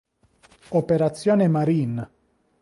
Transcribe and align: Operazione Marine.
Operazione 0.69 1.47
Marine. 1.47 2.09